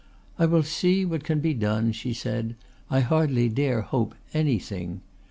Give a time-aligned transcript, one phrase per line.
[0.39, 2.55] "I will see what can be done," she said;
[2.89, 5.01] "I hardly dare hope anything.